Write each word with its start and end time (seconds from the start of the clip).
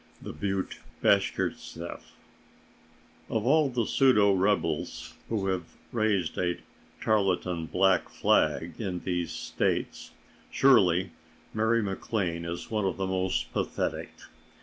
THE 0.19 0.33
BUTTE 0.33 0.79
BASHKIRTSEFF 1.03 2.01
Of 3.29 3.45
all 3.45 3.69
the 3.69 3.85
pseudo 3.85 4.33
rebels 4.33 5.13
who 5.29 5.45
have 5.49 5.75
raised 5.91 6.39
a 6.39 6.57
tarletan 6.99 7.67
black 7.67 8.09
flag 8.09 8.81
in 8.81 9.01
These 9.01 9.31
States, 9.31 10.09
surely 10.49 11.11
Mary 11.53 11.83
MacLane 11.83 12.45
is 12.49 12.71
one 12.71 12.85
of 12.85 12.97
the 12.97 13.05
most 13.05 13.53
pathetic. 13.53 14.09